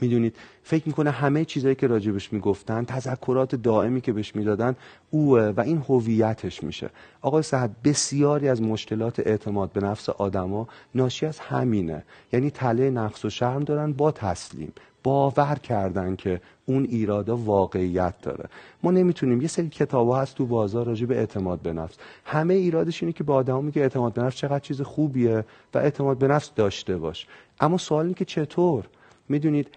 می‌دونید. 0.00 0.36
فکر 0.62 0.82
می‌کنه 0.86 1.10
همه 1.10 1.44
چیزایی 1.44 1.74
که 1.74 1.86
راجبش 1.86 2.32
می‌گفتن 2.32 2.84
تذکرات 2.84 3.54
دائمی 3.54 4.00
که 4.00 4.12
بهش 4.12 4.36
می‌دادن 4.36 4.76
اوه 5.10 5.42
و 5.56 5.60
این 5.60 5.82
هویتش 5.88 6.62
میشه. 6.62 6.90
آقای 7.20 7.42
سعد 7.42 7.82
بسیاری 7.84 8.48
از 8.48 8.62
مشکلات 8.62 9.20
اعتماد 9.20 9.72
به 9.72 9.80
نفس 9.80 10.08
آدما 10.08 10.68
ناشی 10.94 11.26
از 11.26 11.38
همینه. 11.38 12.04
یعنی 12.32 12.50
تله 12.50 12.90
نقص 12.90 13.24
و 13.24 13.30
شرم 13.30 13.64
دارن 13.64 13.92
با 13.92 14.10
تسلیم. 14.10 14.72
باور 15.04 15.54
کردن 15.54 16.16
که 16.16 16.40
اون 16.66 16.84
ایرادا 16.84 17.36
واقعیت 17.36 18.14
داره. 18.22 18.48
ما 18.82 18.90
نمی‌تونیم 18.90 19.40
یه 19.40 19.48
سری 19.48 19.68
کتاب 19.68 20.12
هست 20.12 20.34
تو 20.34 20.46
بازار 20.46 20.86
راجع 20.86 21.06
به 21.06 21.18
اعتماد 21.18 21.60
به 21.60 21.72
نفس. 21.72 21.96
همه 22.24 22.54
ایرادش 22.54 23.02
اینه 23.02 23.12
که 23.12 23.24
با 23.24 23.34
آدم 23.34 23.64
میگه 23.64 23.82
اعتماد 23.82 24.12
به 24.12 24.22
نفس 24.22 24.36
چقدر 24.36 24.58
چیز 24.58 24.82
خوبیه 24.82 25.44
و 25.74 25.78
اعتماد 25.78 26.18
به 26.18 26.28
نفس 26.28 26.50
داشته 26.56 26.96
باش. 26.96 27.26
اما 27.60 27.78
سوال 27.78 28.04
اینه 28.04 28.14
که 28.14 28.24
چطور؟ 28.24 28.84
می‌دونید 29.32 29.68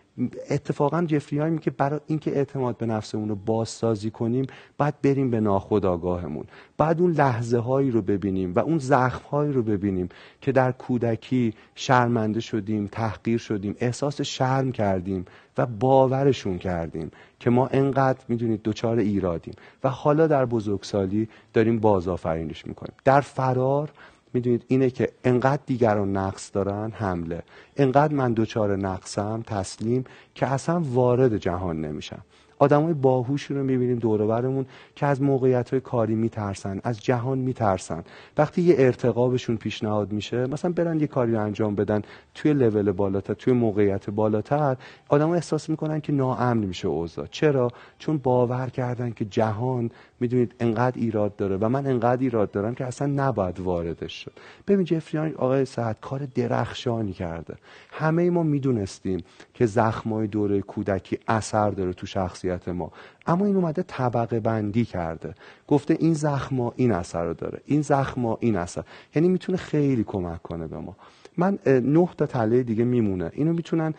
اتفاقا 0.50 1.06
جفری 1.06 1.40
هایی 1.40 1.58
که 1.58 1.72
برای 1.72 2.00
اینکه 2.08 2.38
اعتماد 2.38 2.78
به 2.78 2.86
نفسمون 2.86 3.30
رو 3.30 3.36
بازسازی 3.36 4.12
کنیم 4.12 4.48
باید 4.78 5.02
بریم 5.02 5.30
به 5.32 5.40
ناخودآگاهمون. 5.40 6.46
بعد 6.78 7.02
اون 7.02 7.12
لحظه 7.12 7.58
هایی 7.58 7.92
رو 7.92 8.02
ببینیم 8.02 8.54
و 8.56 8.60
اون 8.60 8.78
زخم 8.78 9.30
هایی 9.32 9.54
رو 9.54 9.64
ببینیم 9.64 10.10
که 10.42 10.52
در 10.52 10.72
کودکی 10.72 11.54
شرمنده 11.76 12.40
شدیم 12.40 12.88
تحقیر 12.92 13.38
شدیم 13.38 13.76
احساس 13.80 14.22
شرم 14.22 14.72
کردیم 14.72 15.26
و 15.58 15.66
باورشون 15.66 16.58
کردیم 16.58 17.12
که 17.40 17.50
ما 17.50 17.68
انقدر 17.68 18.20
می‌دونید 18.28 18.62
دچار 18.64 18.98
ایرادیم. 18.98 19.54
و 19.84 19.90
حالا 19.90 20.28
در 20.28 20.46
بزرگسالی 20.46 21.28
داریم 21.54 21.80
بازآفرینش 21.80 22.68
می‌کنیم. 22.68 22.94
در 23.06 23.22
فرار 23.22 23.92
می‌دونید 24.36 24.66
اینه 24.68 24.90
که 24.90 25.12
انقدر 25.24 25.62
دیگران 25.66 26.18
نقص 26.18 26.52
دارن 26.54 26.92
حمله. 26.92 27.44
انقدر 27.78 28.14
من 28.14 28.34
دوچار 28.34 28.76
نقصم 28.76 29.44
تسلیم 29.48 30.04
که 30.36 30.48
اصلا 30.48 30.82
وارد 30.86 31.38
جهان 31.38 31.82
نمیشم. 31.82 32.22
آدمای 32.60 32.94
باهوشی 32.94 33.54
رو 33.54 33.64
می‌بینیم 33.64 34.00
دور 34.00 34.28
برمون 34.28 34.66
که 34.96 35.06
از 35.06 35.22
موقعیت 35.22 35.70
های 35.70 35.80
کاری 35.80 36.16
میترسن 36.16 36.82
از 36.84 37.00
جهان 37.00 37.38
میترسن. 37.38 38.04
وقتی 38.38 38.62
یه 38.62 38.76
ارتقابشون 38.78 39.58
پیشنهاد 39.58 40.12
میشه 40.12 40.48
مثلا 40.48 40.72
برن 40.72 41.00
یه 41.00 41.08
کاری 41.08 41.32
رو 41.32 41.42
انجام 41.42 41.76
بدن 41.76 42.02
توی 42.36 42.54
لول 42.54 42.92
بالاتر 42.92 43.34
توی 43.34 43.54
موقعیت 43.54 44.10
بالاتر 44.10 44.78
آدم 45.10 45.30
احساس 45.30 45.70
می‌کنن 45.70 46.02
که 46.02 46.14
ناامن 46.14 46.58
میشه 46.58 46.88
اوضاع. 46.88 47.28
چرا؟ 47.32 47.72
چون 48.00 48.18
باور 48.18 48.70
کردن 48.70 49.12
که 49.12 49.26
جهان 49.26 49.92
می‌دونید 50.20 50.56
انقدر 50.60 51.00
ایراد 51.00 51.36
داره 51.36 51.58
و 51.58 51.70
من 51.70 51.88
انقدر 51.88 52.22
ایراد 52.22 52.52
دارم 52.52 52.76
که 52.76 52.86
اصلا 52.86 53.08
نباید 53.08 53.60
واردش 53.60 54.24
شد. 54.24 54.32
ببین 54.68 54.86
جفریان 54.86 55.34
آقای 55.36 55.66
سعد 55.66 55.98
کار 56.02 56.28
درخشانی 56.36 57.14
کرده. 57.14 57.56
همه 57.92 58.30
ما 58.30 58.44
می‌دونستیم 58.44 59.24
که 59.54 59.66
زخمای 59.66 60.28
دوره 60.28 60.62
کودکی 60.62 61.18
اثر 61.28 61.70
داره 61.70 61.94
تو 61.94 62.08
شخصیت 62.46 62.68
ما. 62.68 62.92
اما 63.28 63.46
این 63.46 63.56
اومده 63.56 63.84
طبقه 63.84 64.40
بندی 64.40 64.86
کرده. 64.86 65.34
گفته 65.68 65.98
این 66.00 66.14
زخما 66.14 66.74
این 66.76 66.92
اثر 66.92 67.26
رو 67.26 67.34
داره. 67.34 67.62
این 67.66 67.82
زخما 67.82 68.38
این 68.40 68.56
اثر. 68.56 68.84
یعنی 69.16 69.28
می‌تونه 69.28 69.58
خیلی 69.58 70.04
کمک 70.04 70.42
کنه 70.42 70.68
به 70.68 70.78
ما. 70.78 70.96
من 71.38 71.60
نه 71.66 72.10
تا 72.18 72.26
تله 72.26 72.64
دیگه 72.64 72.84
میمونه. 72.84 73.32
اینو 73.34 73.54
می‌تونن 73.54 73.94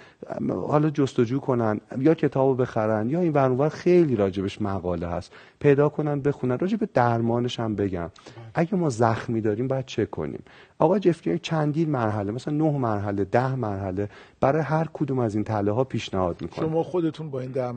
حالا 0.49 0.91
جستجو 0.91 1.41
کنن 1.41 1.81
یا 1.99 2.15
کتابو 2.15 2.55
بخرن 2.55 3.11
یا 3.11 3.21
این 3.21 3.33
ورانور 3.33 3.69
خیلی 3.69 4.17
راجبش 4.17 4.63
مقاله 4.63 5.09
هست. 5.09 5.33
پیدا 5.61 5.89
کنن 5.89 6.21
بخونن. 6.21 6.59
راجب 6.59 6.89
درمانش 6.95 7.61
هم 7.61 7.75
بگم. 7.75 8.11
اگه 8.55 8.75
ما 8.75 8.89
زخمی 8.89 9.41
داریم 9.41 9.69
باید 9.69 9.87
چه 9.87 10.07
کنیم. 10.07 10.43
آقا 10.79 10.99
جفری 10.99 11.39
چندین 11.39 11.91
مرحله 11.91 12.33
مثلا 12.33 12.55
نه 12.55 12.79
مرحله 12.79 13.25
ده 13.25 13.55
مرحله 13.55 14.09
برای 14.41 14.63
هر 14.63 14.89
کدوم 14.93 15.19
از 15.19 15.35
این 15.35 15.45
تله 15.45 15.73
ها 15.73 15.85
پیشنهاد 15.85 16.43
می‌کنه 16.43 16.69
شما 16.69 16.83
خودتون 16.83 17.31
با 17.31 17.41
این 17.41 17.51
ده 17.51 17.73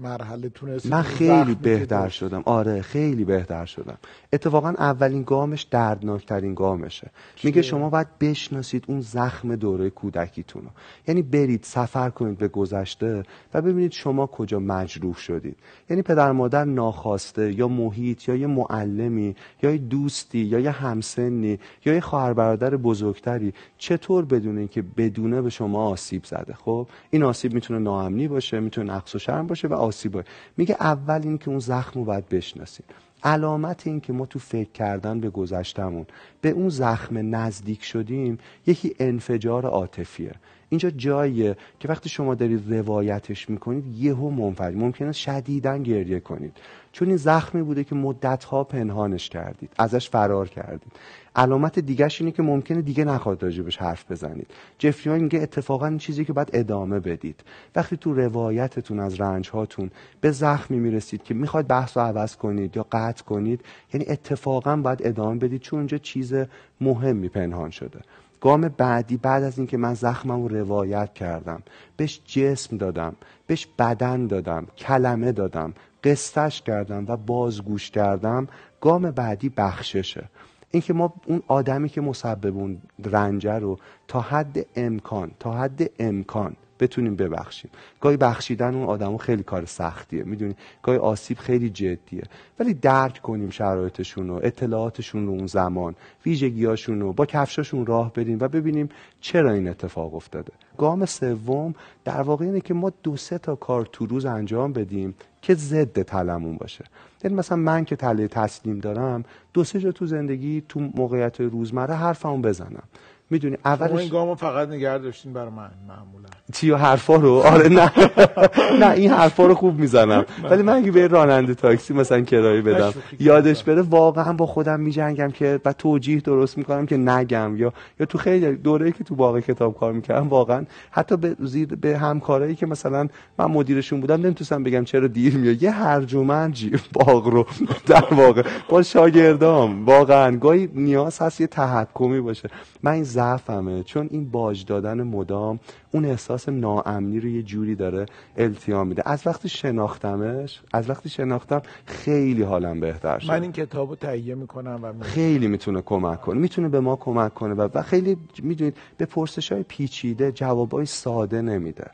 مرحله 0.00 0.48
تونستید 0.48 0.92
من 0.92 1.02
خیلی 1.02 1.54
بهتر 1.54 2.08
شدم. 2.08 2.42
آره 2.44 2.82
خیلی 2.82 3.24
بهتر 3.24 3.64
شدم. 3.64 3.98
اتفاقا 4.32 4.68
اولین 4.68 5.22
گامش 5.22 5.62
دردناکترین 5.62 6.54
گامشه. 6.54 7.10
میگه 7.44 7.62
شما 7.62 7.90
باید 7.90 8.18
بشناسید 8.20 8.84
اون 8.88 9.00
زخم 9.00 9.56
دوره 9.56 9.90
کودکیتون 9.90 10.62
رو 10.62 10.68
یعنی 11.08 11.22
برید 11.22 11.62
سفر 11.62 12.10
کنید 12.10 12.38
به 12.38 12.48
گذشته 12.48 13.22
و 13.54 13.62
ببینید 13.62 13.92
شما 13.92 14.26
کجا 14.26 14.58
مجروح 14.58 15.14
شدید. 15.14 15.56
یعنی 15.90 16.02
پدر 16.02 16.32
مادر 16.32 16.64
ناخواسته 16.64 17.52
یا 17.52 17.68
محیط 17.68 18.28
یا 18.28 18.34
یه 18.34 18.46
معلمی 18.46 19.36
یا 19.62 19.70
یه 19.70 19.78
دوستی 19.78 20.38
یا 20.38 20.58
یه 20.58 20.70
همسنی 20.70 21.58
یا 21.84 21.94
یه 21.94 22.00
خواهر 22.00 22.35
برادر 22.36 22.76
بزرگتری. 22.76 23.52
چطور 23.78 24.24
بدونه 24.24 24.58
اینکه 24.58 24.82
بدونه 24.96 25.42
به 25.42 25.50
شما 25.50 25.88
آسیب 25.88 26.24
زده؟ 26.24 26.54
خب 26.54 26.88
این 27.10 27.22
آسیب 27.22 27.54
می‌تونه 27.54 27.78
ناامنی 27.78 28.28
باشه 28.28 28.60
می‌تونه 28.60 28.92
نقص 28.92 29.14
و 29.14 29.18
شرم 29.18 29.46
باشه 29.46 29.68
و 29.68 29.74
آسیب 29.74 30.12
باشه. 30.12 30.28
میگه 30.56 30.76
اول 30.80 31.20
اینکه 31.22 31.48
اون 31.48 31.58
زخم 31.58 32.00
رو 32.00 32.04
باید 32.06 32.28
بشناسید 32.28 32.84
علامت 33.24 33.86
این 33.86 34.00
که 34.00 34.12
ما 34.12 34.26
تو 34.26 34.38
فکر 34.38 34.70
کردن 34.70 35.20
به 35.20 35.30
گذشتمون 35.30 36.06
به 36.40 36.50
اون 36.50 36.68
زخم 36.68 37.36
نزدیک 37.36 37.84
شدیم 37.84 38.38
یکی 38.66 38.94
انفجار 38.98 39.66
عاطفیه. 39.66 40.34
اینجا 40.68 40.90
جاییه 40.90 41.56
که 41.80 41.88
وقتی 41.88 42.08
شما 42.08 42.34
دارید 42.34 42.74
روایتش 42.74 43.50
می‌کنید 43.50 43.86
یهو 43.98 44.30
منفجر 44.30 44.76
ممکنه 44.76 45.12
شدیدن 45.12 45.82
گریه 45.82 46.20
کنید. 46.20 46.56
چون 46.92 47.08
این 47.08 47.16
زخمی 47.16 47.62
بوده 47.62 47.84
که 47.84 47.94
مدتها 47.94 48.64
پنهانش 48.64 49.28
کردید 49.28 49.70
ازش 49.78 50.10
فرار 50.10 50.48
کردید. 50.48 50.92
علامت 51.36 51.78
دیگهش 51.78 52.20
اینه 52.20 52.32
که 52.32 52.42
ممکنه 52.42 52.82
دیگه 52.82 53.04
نخواد 53.04 53.42
راجبش 53.42 53.76
حرف 53.76 54.10
بزنید. 54.10 54.46
جفری 54.78 55.18
میگه 55.22 55.40
اتفاقا 55.40 55.86
این 55.86 55.98
چیزی 55.98 56.24
که 56.24 56.32
باید 56.32 56.50
ادامه 56.52 57.00
بدید. 57.00 57.40
وقتی 57.76 57.96
تو 57.96 58.14
روایتتون 58.14 59.00
از 59.00 59.20
رنج 59.20 59.50
هاتون 59.50 59.90
به 60.20 60.30
زخمی 60.30 60.78
می‌رسید 60.78 61.22
که 61.22 61.34
می‌خواد 61.34 61.66
بحث 61.66 61.96
رو 61.96 62.02
عوض 62.02 62.36
کنید 62.36 62.76
یا 62.76 62.86
قطع 62.92 63.24
کنید 63.24 63.60
یعنی 63.94 64.06
اتفاقا 64.08 64.76
باید 64.76 65.06
ادامه 65.06 65.38
بدید 65.38 65.60
چون 65.60 65.78
اونجا 65.78 65.98
چیز 65.98 66.34
مهمی 66.80 67.28
پنهان 67.28 67.70
شده. 67.70 68.00
گام 68.40 68.68
بعدی 68.68 69.16
بعد 69.16 69.42
از 69.42 69.58
اینکه 69.58 69.76
من 69.76 69.94
زخمم 69.94 70.42
رو 70.42 70.48
روایت 70.48 71.14
کردم 71.14 71.62
بهش 71.96 72.20
جسم 72.26 72.76
دادم 72.76 73.16
بهش 73.46 73.66
بدن 73.78 74.26
دادم 74.26 74.66
کلمه 74.78 75.32
دادم 75.32 75.72
قصتش 76.04 76.62
کردم 76.62 77.04
و 77.08 77.16
بازگوش 77.16 77.90
کردم 77.90 78.48
گام 78.80 79.10
بعدی 79.10 79.48
بخششه. 79.48 80.28
اینکه 80.70 80.92
ما 80.92 81.14
اون 81.26 81.42
آدمی 81.48 81.88
که 81.88 82.00
مسبب 82.00 82.56
اون 82.56 82.78
رنجه 83.04 83.52
رو 83.52 83.78
تا 84.08 84.20
حد 84.20 84.66
امکان 84.76 85.30
تا 85.38 85.52
حد 85.52 85.90
امکان 85.98 86.56
بتونیم 86.80 87.16
ببخشیم. 87.16 87.70
گاهی 88.00 88.16
بخشیدن 88.16 88.74
اون 88.74 88.84
آدمو 88.84 89.16
خیلی 89.16 89.42
کار 89.42 89.64
سختیه 89.64 90.22
می‌دونی؟ 90.22 90.54
گاهی 90.82 90.98
آسیب 90.98 91.38
خیلی 91.38 91.70
جدیه. 91.70 92.22
ولی 92.58 92.74
درک 92.74 93.22
کنیم 93.22 93.50
شرایطشون 93.50 94.30
و 94.30 94.40
اطلاعاتشون 94.42 95.26
رو 95.26 95.32
اون 95.32 95.46
زمان 95.46 95.94
ویژگیاشون 96.26 97.00
رو 97.00 97.12
با 97.12 97.26
کفشاشون 97.26 97.86
راه 97.86 98.12
بریم 98.12 98.38
و 98.40 98.48
ببینیم 98.48 98.88
چرا 99.20 99.52
این 99.52 99.68
اتفاق 99.68 100.14
افتاده. 100.14 100.52
گام 100.78 101.06
سوم 101.06 101.74
در 102.04 102.20
واقع 102.20 102.44
اینه 102.44 102.60
که 102.60 102.74
ما 102.74 102.92
دو 103.02 103.16
سه 103.16 103.38
تا 103.38 103.54
کار 103.54 103.88
تو 103.92 104.06
روز 104.06 104.26
انجام 104.26 104.72
بدیم 104.72 105.14
که 105.42 105.54
ضد 105.54 106.02
تلمون 106.02 106.56
باشه. 106.56 106.84
یعنی 107.24 107.36
مثلا 107.36 107.56
من 107.56 107.84
که 107.84 107.96
تله 107.96 108.28
تسلیم 108.28 108.78
دارم 108.78 109.24
دو 109.52 109.64
سه 109.64 109.80
جا 109.80 109.92
تو 109.92 110.06
زندگی 110.06 110.62
تو 110.68 110.80
موقعیت 110.80 111.40
روزمره 111.40 111.94
حرفمو 111.94 112.38
بزنم. 112.38 112.82
می‌دونی 113.30 113.56
اولش 113.64 114.00
این 114.00 114.08
گامو 114.08 114.34
فقط 114.34 114.68
نگه 114.68 114.98
داشتین 114.98 115.32
برای 115.32 115.50
من 115.50 115.70
معمولا. 115.88 116.28
چی 116.52 116.70
حرفا 116.72 117.16
رو؟ 117.16 117.32
آره 117.32 117.68
نه. 117.68 117.92
نه 118.82 118.90
این 118.90 119.10
حرفا 119.10 119.46
رو 119.46 119.54
خوب 119.54 119.78
می‌زنم. 119.78 120.24
ولی 120.50 120.62
من 120.62 120.72
اگه 120.72 120.90
به 120.90 121.06
راننده 121.06 121.54
تاکسی 121.54 121.94
مثلا 121.94 122.20
کرایه 122.20 122.62
بدم 122.62 122.92
یادش 123.20 123.64
بره 123.64 123.82
واقعا 123.82 124.32
با 124.32 124.46
خودم 124.46 124.80
میجنگم 124.80 125.30
که 125.30 125.60
بعد 125.64 125.76
توجیه 125.76 126.20
درست 126.20 126.58
می‌کنم 126.58 126.86
که 126.86 126.96
نگم. 126.96 127.56
یا 127.56 127.72
یا 128.00 128.06
تو 128.06 128.18
خیلی 128.18 128.56
دوره‌ای 128.56 128.92
که 128.92 129.04
تو 129.04 129.14
باغ 129.14 129.40
کتاب 129.40 129.78
کار 129.78 129.92
می‌کردم 129.92 130.28
واقعا 130.28 130.64
حتی 130.90 131.16
به 131.16 131.36
زیر 131.40 131.66
به 131.66 131.98
همکارایی 131.98 132.54
که 132.54 132.66
مثلا 132.66 133.08
من 133.38 133.44
مدیرشون 133.46 134.00
بودم 134.00 134.20
نمی‌تونستم 134.20 134.62
بگم 134.62 134.84
چرا 134.84 135.06
دیر 135.06 135.36
میاد 135.36 135.62
یه 135.62 135.70
هرج 135.70 136.14
و 136.14 136.22
مرجی 136.24 136.72
باغ 136.92 137.26
رو 137.26 137.46
در 137.86 138.14
واقع. 138.14 138.42
با 138.68 138.82
شاگردام 138.82 139.84
واقعا. 139.86 140.36
گاهی 140.36 140.68
نیاز 140.74 141.18
هست 141.18 141.40
یه 141.40 141.46
تحکمی 141.46 142.20
باشه. 142.20 142.48
من 142.82 142.92
این 142.92 143.04
ضعفمه. 143.16 143.82
چون 143.82 144.08
این 144.10 144.30
باج 144.30 144.64
دادن 144.64 145.02
مدام 145.02 145.60
اون 145.92 146.04
احساس 146.04 146.48
ناامنی 146.48 147.20
رو 147.20 147.28
یه 147.28 147.42
جوری 147.42 147.74
داره 147.74 148.06
التیام 148.36 148.86
میده. 148.86 149.02
از 149.06 149.26
وقتی 149.26 149.48
شناختمش 149.48 150.62
از 150.72 150.90
وقتی 150.90 151.08
شناختم 151.08 151.62
خیلی 151.86 152.42
حالم 152.42 152.80
بهتر 152.80 153.18
شد. 153.18 153.30
من 153.30 153.42
این 153.42 153.52
کتاب 153.52 153.88
رو 153.90 153.96
تهیه 153.96 154.34
می‌کنم 154.34 154.78
و 154.82 154.92
می... 154.92 155.02
خیلی 155.02 155.48
می‌تونه 155.48 155.82
کمک 155.82 156.20
کنه. 156.20 156.38
می‌تونه 156.40 156.68
به 156.68 156.80
ما 156.80 156.96
کمک 156.96 157.34
کنه 157.34 157.54
و, 157.54 157.68
و 157.74 157.82
خیلی 157.82 158.16
می‌دونید 158.42 158.76
به 158.96 159.06
پرسش 159.06 159.52
های 159.52 159.62
پیچیده 159.62 160.32
جوابای 160.32 160.86
ساده 160.86 161.42
نمیده. 161.42 161.90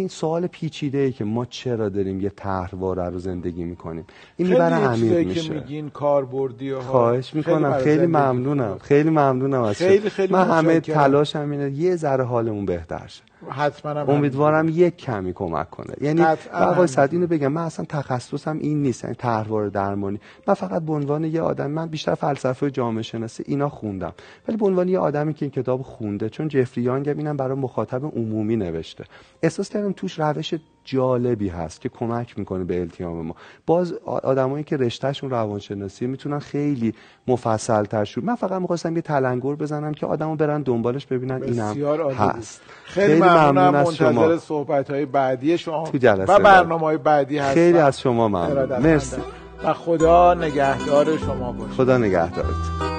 این 0.00 0.08
سوال 0.08 0.46
پیچیده 0.46 0.98
ای 0.98 1.12
که 1.12 1.24
ما 1.24 1.44
چرا 1.44 1.88
داریم 1.88 2.20
یه 2.20 2.30
طرحواره 2.36 3.04
رو 3.04 3.18
زندگی 3.18 3.64
می‌کنیم؟ 3.64 4.04
این 4.36 4.48
می‌بره 4.48 4.74
عمیق 4.74 5.26
میشه. 5.26 5.40
که 5.40 5.54
میگین 5.54 5.90
کاربردی 5.90 6.70
ها 6.70 6.80
خواهش 6.80 7.34
می‌کنم. 7.34 7.72
خیلی, 7.72 7.84
خیلی 7.84 8.06
ممنونم. 8.06 8.78
خیلی 8.80 9.10
ممنونم 9.10 9.62
از 9.62 9.76
خیلی 9.76 10.10
خیلی 10.10 10.32
من 10.32 10.48
همه 10.48 10.80
تلاشم 10.80 11.50
اینه 11.50 11.70
یه 11.70 11.96
ذره 11.96 12.24
حالمون 12.24 12.66
بهتر 12.66 13.06
شه. 13.06 13.22
حتما 13.50 14.00
امیدوارم 14.00 14.68
یک 14.68 14.96
کمی 14.96 15.32
کمک 15.32 15.70
کنه. 15.70 15.94
یعنی 16.00 16.22
آقای 16.52 16.86
صد 16.86 17.08
اینو 17.12 17.26
بگم 17.26 17.52
من 17.52 17.62
اصلا 17.62 17.86
تخصصم 17.88 18.58
این 18.58 18.82
نیست 18.82 19.04
یعنی 19.04 19.16
طرحواره 19.16 19.70
درمانی. 19.70 20.20
من 20.48 20.54
فقط 20.54 20.82
به 20.82 20.92
عنوان 20.92 21.24
یه 21.24 21.40
آدم 21.42 21.70
من 21.70 21.86
بیشتر 21.86 22.14
فلسفه 22.14 22.70
جامعه 22.70 23.02
شناسی 23.02 23.44
اینا 23.46 23.68
خوندم. 23.68 24.12
ولی 24.48 24.56
به 24.56 24.66
عنوان 24.66 24.88
یه 24.88 24.98
آدمی 24.98 25.34
که 25.34 25.44
این 25.44 25.50
کتاب 25.50 25.82
خونده 25.82 26.28
چون 26.28 26.48
جفری 26.48 26.82
یانگ 26.82 27.08
اینم 27.08 27.36
برای 27.36 27.58
مخاطب 27.58 28.04
عمومی 28.04 28.56
نوشته. 28.56 29.04
احساس 29.42 29.68
کردم 29.68 29.92
توش 29.92 30.20
روش 30.20 30.54
جالبی 30.84 31.48
هست 31.48 31.80
که 31.80 31.88
کمک 31.88 32.38
می‌کنه 32.38 32.64
به 32.64 32.80
التیام 32.80 33.26
ما. 33.26 33.34
باز 33.66 33.92
آدمایی 34.04 34.64
که 34.64 34.76
رشتهشون 34.76 35.30
روانشناسی 35.30 36.06
می‌تونن 36.06 36.38
خیلی 36.38 36.94
مفصل 37.28 37.84
تر 37.84 38.04
شروع 38.04 38.26
من 38.26 38.34
فقط 38.34 38.60
می‌خواستم 38.60 38.96
یه 38.96 39.02
تلنگر 39.02 39.54
بزنم 39.54 39.94
که 39.94 40.06
آدمو 40.06 40.36
برن 40.36 40.62
دنبالش 40.62 41.06
ببینن 41.06 41.42
اینم 41.42 41.76
هست. 42.18 42.60
خیلی, 42.84 43.06
خیلی 43.06 43.20
ممنونم 43.22 43.70
منتظر 43.70 44.38
صحبت 44.38 44.90
های 44.90 45.06
بعدی 45.06 45.58
شما 45.58 45.84
تو 45.84 45.98
جلسه 45.98 46.32
و 46.32 46.38
برنامه 46.38 46.82
های 46.82 46.96
بعدی 46.96 47.38
هستم. 47.38 47.54
خیلی 47.54 47.78
از 47.78 48.00
شما 48.00 48.28
ممنون. 48.28 48.78
مرسی. 48.78 49.16
و 49.64 49.72
خدا 49.72 50.34
نگهدار 50.34 51.16
شما 51.16 51.52
باشه 51.52 51.72
خدا 51.72 51.98
نگهدارت 51.98 52.93